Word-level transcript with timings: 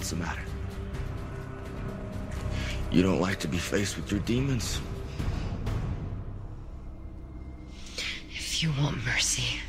What's 0.00 0.08
the 0.08 0.16
matter? 0.16 0.40
You 2.90 3.02
don't 3.02 3.20
like 3.20 3.38
to 3.40 3.48
be 3.48 3.58
faced 3.58 3.96
with 3.96 4.10
your 4.10 4.20
demons? 4.20 4.80
If 8.34 8.62
you 8.62 8.72
want 8.80 8.96
mercy, 9.04 9.60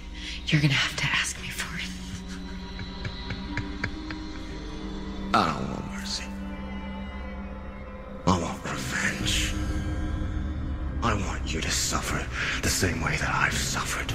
you're 0.47 0.61
gonna 0.61 0.73
have 0.73 0.95
to 0.95 1.05
ask 1.05 1.35
me 1.41 1.49
for 1.49 1.77
it. 1.77 1.89
I 5.33 5.47
don't 5.47 5.69
want 5.69 5.91
mercy. 5.99 6.23
I 8.25 8.39
want 8.39 8.63
revenge. 8.63 9.53
I 11.03 11.13
want 11.13 11.53
you 11.53 11.59
to 11.59 11.71
suffer 11.71 12.25
the 12.61 12.69
same 12.69 13.01
way 13.01 13.17
that 13.17 13.35
I've 13.35 13.57
suffered. 13.57 14.13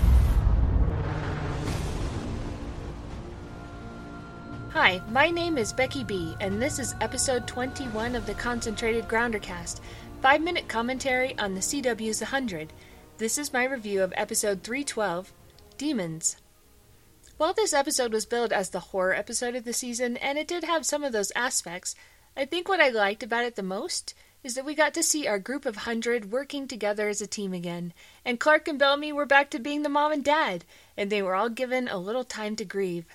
Hi, 4.77 5.01
my 5.11 5.31
name 5.31 5.57
is 5.57 5.73
Becky 5.73 6.05
B, 6.05 6.37
and 6.39 6.61
this 6.61 6.79
is 6.79 6.95
episode 7.01 7.47
21 7.47 8.15
of 8.15 8.27
the 8.27 8.35
Concentrated 8.35 9.09
Groundercast, 9.09 9.81
5 10.21 10.43
minute 10.43 10.69
commentary 10.69 11.37
on 11.39 11.55
the 11.55 11.61
CW's 11.61 12.21
100. 12.21 12.75
This 13.17 13.39
is 13.39 13.55
my 13.55 13.65
review 13.65 14.03
of 14.03 14.13
episode 14.19 14.63
312 14.63 15.33
Demons. 15.79 16.37
While 17.39 17.55
this 17.55 17.73
episode 17.73 18.13
was 18.13 18.27
billed 18.27 18.53
as 18.53 18.69
the 18.69 18.93
horror 18.93 19.15
episode 19.15 19.55
of 19.55 19.65
the 19.65 19.73
season, 19.73 20.19
and 20.19 20.37
it 20.37 20.47
did 20.47 20.65
have 20.65 20.85
some 20.85 21.03
of 21.03 21.13
those 21.15 21.33
aspects, 21.35 21.95
I 22.37 22.45
think 22.45 22.69
what 22.69 22.79
I 22.79 22.91
liked 22.91 23.23
about 23.23 23.47
it 23.47 23.57
the 23.57 23.63
most 23.63 24.13
is 24.45 24.57
that 24.57 24.67
we 24.67 24.75
got 24.75 24.93
to 24.93 25.03
see 25.03 25.27
our 25.27 25.39
group 25.39 25.65
of 25.65 25.77
100 25.77 26.31
working 26.31 26.69
together 26.69 27.09
as 27.09 27.23
a 27.23 27.27
team 27.27 27.55
again, 27.55 27.95
and 28.27 28.39
Clarke 28.39 28.69
and 28.69 28.79
Bellamy 28.79 29.11
were 29.11 29.25
back 29.25 29.49
to 29.53 29.59
being 29.59 29.85
the 29.85 29.89
mom 29.89 30.13
and 30.13 30.23
dad, 30.23 30.67
and 30.99 31.09
they 31.09 31.23
were 31.23 31.35
all 31.35 31.49
given 31.49 31.89
a 31.89 31.97
little 31.97 32.25
time 32.25 32.57
to 32.57 32.65
grieve. 32.67 33.07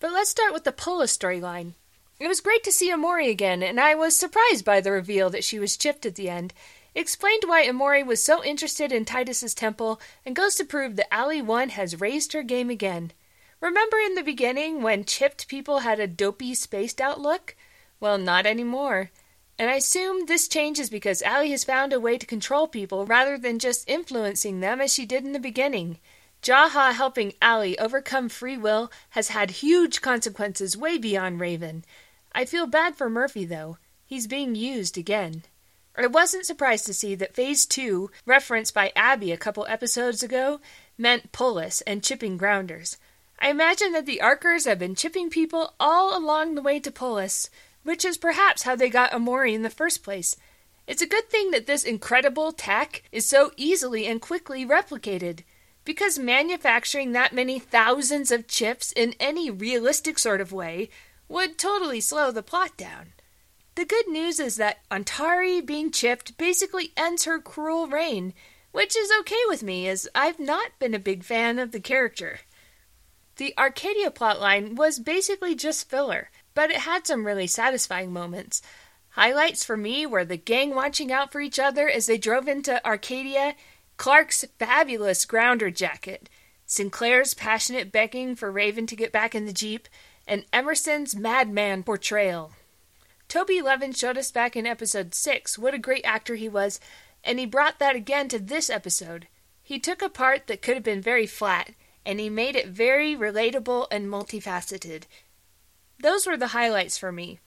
But 0.00 0.12
let's 0.12 0.30
start 0.30 0.52
with 0.52 0.62
the 0.62 0.70
Polis 0.70 1.16
storyline. 1.16 1.72
It 2.20 2.28
was 2.28 2.40
great 2.40 2.62
to 2.64 2.72
see 2.72 2.90
Emori 2.90 3.28
again, 3.28 3.64
and 3.64 3.80
I 3.80 3.94
was 3.94 4.16
surprised 4.16 4.64
by 4.64 4.80
the 4.80 4.92
reveal 4.92 5.28
that 5.30 5.42
she 5.42 5.58
was 5.58 5.76
chipped 5.76 6.06
at 6.06 6.14
the 6.14 6.30
end. 6.30 6.52
It 6.94 7.00
explained 7.00 7.42
why 7.46 7.66
Emori 7.66 8.06
was 8.06 8.22
so 8.22 8.44
interested 8.44 8.92
in 8.92 9.04
Titus's 9.04 9.54
temple, 9.54 10.00
and 10.24 10.36
goes 10.36 10.54
to 10.56 10.64
prove 10.64 10.94
that 10.96 11.12
Ali 11.12 11.42
One 11.42 11.70
has 11.70 12.00
raised 12.00 12.32
her 12.32 12.44
game 12.44 12.70
again. 12.70 13.12
Remember 13.60 13.96
in 13.98 14.14
the 14.14 14.22
beginning 14.22 14.82
when 14.82 15.04
chipped 15.04 15.48
people 15.48 15.80
had 15.80 15.98
a 15.98 16.06
dopey, 16.06 16.54
spaced 16.54 17.00
out 17.00 17.20
look? 17.20 17.56
Well, 17.98 18.18
not 18.18 18.46
anymore. 18.46 19.10
And 19.58 19.68
I 19.68 19.74
assume 19.74 20.26
this 20.26 20.46
change 20.46 20.78
is 20.78 20.90
because 20.90 21.24
Ali 21.24 21.50
has 21.50 21.64
found 21.64 21.92
a 21.92 21.98
way 21.98 22.18
to 22.18 22.26
control 22.26 22.68
people 22.68 23.04
rather 23.04 23.36
than 23.36 23.58
just 23.58 23.88
influencing 23.88 24.60
them 24.60 24.80
as 24.80 24.94
she 24.94 25.04
did 25.04 25.24
in 25.24 25.32
the 25.32 25.40
beginning. 25.40 25.98
Jaha 26.42 26.92
helping 26.92 27.34
Ali 27.42 27.78
overcome 27.78 28.28
free 28.28 28.56
will 28.56 28.90
has 29.10 29.28
had 29.28 29.50
huge 29.50 30.00
consequences 30.00 30.76
way 30.76 30.96
beyond 30.96 31.40
Raven. 31.40 31.84
I 32.32 32.44
feel 32.44 32.66
bad 32.66 32.96
for 32.96 33.10
Murphy, 33.10 33.44
though. 33.44 33.78
He's 34.06 34.26
being 34.26 34.54
used 34.54 34.96
again. 34.96 35.42
I 35.96 36.06
wasn't 36.06 36.46
surprised 36.46 36.86
to 36.86 36.94
see 36.94 37.16
that 37.16 37.34
Phase 37.34 37.66
2, 37.66 38.10
referenced 38.24 38.72
by 38.72 38.92
Abby 38.94 39.32
a 39.32 39.36
couple 39.36 39.66
episodes 39.68 40.22
ago, 40.22 40.60
meant 40.96 41.32
Polis 41.32 41.80
and 41.82 42.04
chipping 42.04 42.36
grounders. 42.36 42.98
I 43.40 43.50
imagine 43.50 43.92
that 43.92 44.06
the 44.06 44.20
Arkers 44.22 44.64
have 44.64 44.78
been 44.78 44.94
chipping 44.94 45.28
people 45.28 45.74
all 45.80 46.16
along 46.16 46.54
the 46.54 46.62
way 46.62 46.78
to 46.80 46.92
Polis, 46.92 47.50
which 47.82 48.04
is 48.04 48.16
perhaps 48.16 48.62
how 48.62 48.76
they 48.76 48.88
got 48.88 49.10
Emori 49.10 49.54
in 49.54 49.62
the 49.62 49.70
first 49.70 50.04
place. 50.04 50.36
It's 50.86 51.02
a 51.02 51.06
good 51.06 51.28
thing 51.28 51.50
that 51.50 51.66
this 51.66 51.84
incredible 51.84 52.52
tech 52.52 53.02
is 53.10 53.28
so 53.28 53.50
easily 53.56 54.06
and 54.06 54.20
quickly 54.20 54.64
replicated 54.64 55.40
because 55.88 56.18
manufacturing 56.18 57.12
that 57.12 57.32
many 57.32 57.58
thousands 57.58 58.30
of 58.30 58.46
chips 58.46 58.92
in 58.92 59.14
any 59.18 59.50
realistic 59.50 60.18
sort 60.18 60.38
of 60.38 60.52
way 60.52 60.90
would 61.30 61.56
totally 61.56 61.98
slow 61.98 62.30
the 62.30 62.42
plot 62.42 62.76
down. 62.76 63.14
The 63.74 63.86
good 63.86 64.06
news 64.06 64.38
is 64.38 64.56
that 64.56 64.86
Ontari 64.90 65.64
being 65.64 65.90
chipped 65.90 66.36
basically 66.36 66.92
ends 66.94 67.24
her 67.24 67.38
cruel 67.38 67.86
reign, 67.86 68.34
which 68.70 68.94
is 68.94 69.10
okay 69.20 69.40
with 69.48 69.62
me 69.62 69.88
as 69.88 70.06
I've 70.14 70.38
not 70.38 70.78
been 70.78 70.92
a 70.92 70.98
big 70.98 71.24
fan 71.24 71.58
of 71.58 71.72
the 71.72 71.80
character. 71.80 72.40
The 73.36 73.54
Arcadia 73.56 74.10
plotline 74.10 74.76
was 74.76 74.98
basically 74.98 75.54
just 75.54 75.88
filler, 75.88 76.28
but 76.52 76.70
it 76.70 76.80
had 76.80 77.06
some 77.06 77.24
really 77.24 77.46
satisfying 77.46 78.12
moments. 78.12 78.60
Highlights 79.12 79.64
for 79.64 79.78
me 79.78 80.04
were 80.04 80.26
the 80.26 80.36
gang 80.36 80.74
watching 80.74 81.10
out 81.10 81.32
for 81.32 81.40
each 81.40 81.58
other 81.58 81.88
as 81.88 82.04
they 82.04 82.18
drove 82.18 82.46
into 82.46 82.86
Arcadia 82.86 83.54
Clarke's 83.98 84.44
fabulous 84.60 85.24
grounder 85.24 85.72
jacket, 85.72 86.30
Sinclair's 86.64 87.34
passionate 87.34 87.90
begging 87.90 88.36
for 88.36 88.50
Raven 88.50 88.86
to 88.86 88.96
get 88.96 89.10
back 89.10 89.34
in 89.34 89.44
the 89.44 89.52
Jeep, 89.52 89.88
and 90.24 90.46
Emerson's 90.52 91.16
madman 91.16 91.82
portrayal. 91.82 92.52
Toby 93.26 93.60
Levin 93.60 93.92
showed 93.92 94.16
us 94.16 94.30
back 94.30 94.54
in 94.54 94.66
episode 94.66 95.14
6 95.14 95.58
what 95.58 95.74
a 95.74 95.78
great 95.78 96.04
actor 96.04 96.36
he 96.36 96.48
was, 96.48 96.78
and 97.24 97.40
he 97.40 97.44
brought 97.44 97.80
that 97.80 97.96
again 97.96 98.28
to 98.28 98.38
this 98.38 98.70
episode. 98.70 99.26
He 99.64 99.80
took 99.80 100.00
a 100.00 100.08
part 100.08 100.46
that 100.46 100.62
could 100.62 100.74
have 100.74 100.84
been 100.84 101.02
very 101.02 101.26
flat, 101.26 101.74
and 102.06 102.20
he 102.20 102.30
made 102.30 102.54
it 102.54 102.68
very 102.68 103.16
relatable 103.16 103.88
and 103.90 104.06
multifaceted. 104.06 105.04
Those 106.00 106.24
were 106.24 106.36
the 106.36 106.48
highlights 106.48 106.96
for 106.96 107.10
me. 107.10 107.40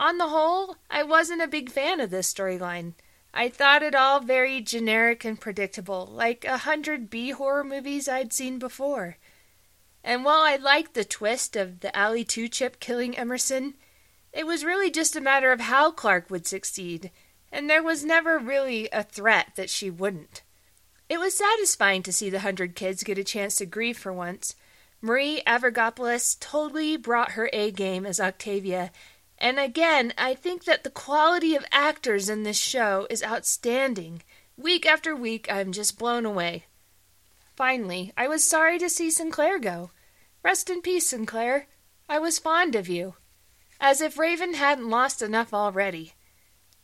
On 0.00 0.16
the 0.16 0.28
whole, 0.28 0.76
I 0.90 1.02
wasn't 1.02 1.42
a 1.42 1.46
big 1.46 1.70
fan 1.70 2.00
of 2.00 2.08
this 2.08 2.32
storyline. 2.32 2.94
I 3.32 3.48
thought 3.48 3.82
it 3.82 3.94
all 3.94 4.20
very 4.20 4.60
generic 4.60 5.24
and 5.24 5.40
predictable, 5.40 6.06
like 6.06 6.44
a 6.44 6.58
hundred 6.58 7.10
B 7.10 7.30
horror 7.30 7.64
movies 7.64 8.08
I'd 8.08 8.32
seen 8.32 8.58
before. 8.58 9.18
And 10.02 10.24
while 10.24 10.40
I 10.40 10.56
liked 10.56 10.94
the 10.94 11.04
twist 11.04 11.56
of 11.56 11.80
the 11.80 11.96
Ali 11.98 12.24
2 12.24 12.48
chip 12.48 12.80
killing 12.80 13.16
Emerson, 13.16 13.74
it 14.32 14.46
was 14.46 14.64
really 14.64 14.90
just 14.90 15.16
a 15.16 15.20
matter 15.20 15.52
of 15.52 15.60
how 15.60 15.90
Clarke 15.90 16.30
would 16.30 16.46
succeed, 16.46 17.10
and 17.52 17.68
there 17.68 17.82
was 17.82 18.04
never 18.04 18.38
really 18.38 18.88
a 18.92 19.02
threat 19.02 19.52
that 19.56 19.70
she 19.70 19.90
wouldn't. 19.90 20.42
It 21.08 21.18
was 21.18 21.36
satisfying 21.36 22.02
to 22.04 22.12
see 22.12 22.30
the 22.30 22.40
hundred 22.40 22.76
kids 22.76 23.02
get 23.02 23.18
a 23.18 23.24
chance 23.24 23.56
to 23.56 23.66
grieve 23.66 23.98
for 23.98 24.12
once. 24.12 24.54
Marie 25.00 25.42
Avgeropoulos 25.46 26.38
totally 26.38 26.96
brought 26.96 27.32
her 27.32 27.50
A 27.52 27.70
game 27.70 28.06
as 28.06 28.20
Octavia, 28.20 28.92
and 29.40 29.58
again, 29.58 30.12
I 30.18 30.34
think 30.34 30.64
that 30.64 30.84
the 30.84 30.90
quality 30.90 31.56
of 31.56 31.64
actors 31.72 32.28
in 32.28 32.42
this 32.42 32.58
show 32.58 33.06
is 33.08 33.22
outstanding. 33.22 34.22
Week 34.56 34.84
after 34.84 35.16
week, 35.16 35.50
I'm 35.50 35.72
just 35.72 35.98
blown 35.98 36.26
away. 36.26 36.66
Finally, 37.56 38.12
I 38.16 38.28
was 38.28 38.44
sorry 38.44 38.78
to 38.78 38.90
see 38.90 39.10
Sinclair 39.10 39.58
go. 39.58 39.90
Rest 40.42 40.68
in 40.68 40.82
peace, 40.82 41.08
Sinclair. 41.08 41.66
I 42.08 42.18
was 42.18 42.38
fond 42.38 42.74
of 42.74 42.88
you. 42.88 43.14
As 43.80 44.02
if 44.02 44.18
Raven 44.18 44.54
hadn't 44.54 44.90
lost 44.90 45.22
enough 45.22 45.54
already. 45.54 46.12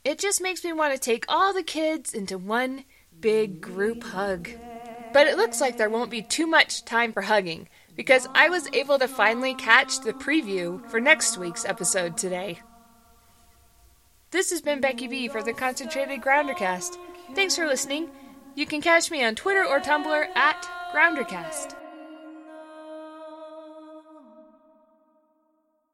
It 0.05 0.19
just 0.19 0.41
makes 0.41 0.65
me 0.65 0.73
want 0.73 0.94
to 0.94 1.00
take 1.00 1.25
all 1.28 1.53
the 1.53 1.62
kids 1.62 2.15
into 2.15 2.38
one 2.38 2.84
big 3.21 3.61
group 3.61 4.05
hug. 4.05 4.49
But 5.12 5.27
it 5.27 5.37
looks 5.37 5.61
like 5.61 5.77
there 5.77 5.91
won't 5.91 6.11
be 6.11 6.23
too 6.23 6.47
much 6.47 6.84
time 6.84 7.12
for 7.12 7.23
hugging 7.23 7.69
because 7.96 8.28
I 8.34 8.48
was 8.48 8.68
able 8.72 8.98
to 8.98 9.08
finally 9.08 9.54
catch 9.54 10.00
the 10.00 10.12
preview 10.12 10.86
for 10.90 11.00
next 11.00 11.38
week's 11.38 11.64
episode 11.64 12.16
today. 12.16 12.60
This 14.30 14.50
has 14.50 14.60
been 14.60 14.80
Becky 14.80 15.08
B 15.08 15.28
for 15.28 15.42
the 15.42 15.52
Concentrated 15.52 16.20
Groundercast. 16.20 16.96
Thanks 17.34 17.56
for 17.56 17.66
listening. 17.66 18.10
You 18.54 18.66
can 18.66 18.80
catch 18.80 19.10
me 19.10 19.24
on 19.24 19.34
Twitter 19.34 19.64
or 19.64 19.80
Tumblr 19.80 20.36
at 20.36 20.68
Groundercast. 20.94 21.74